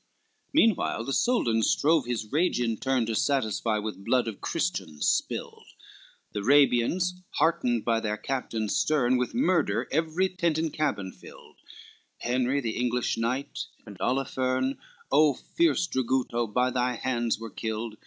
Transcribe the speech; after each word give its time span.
XL 0.01 0.49
Meanwhile 0.55 1.03
the 1.05 1.13
Soldan 1.13 1.61
strove 1.61 2.07
his 2.07 2.31
rage 2.31 2.57
To 2.57 3.13
satisfy 3.13 3.77
with 3.77 4.03
blood 4.03 4.27
of 4.27 4.41
Christian 4.41 4.99
spilled, 4.99 5.67
The 6.31 6.39
Arabians 6.39 7.21
heartened 7.35 7.85
by 7.85 7.99
their 7.99 8.17
captain 8.17 8.67
stern, 8.67 9.17
With 9.17 9.35
murder 9.35 9.87
every 9.91 10.27
tent 10.29 10.57
and 10.57 10.73
cabin 10.73 11.11
filled, 11.11 11.57
Henry 12.17 12.61
the 12.61 12.77
English 12.77 13.15
knight, 13.15 13.67
and 13.85 13.95
Olipherne, 14.01 14.79
O 15.11 15.35
fierce 15.35 15.85
Draguto, 15.85 16.47
by 16.51 16.71
thy 16.71 16.95
hands 16.95 17.37
were 17.37 17.51
killed! 17.51 17.97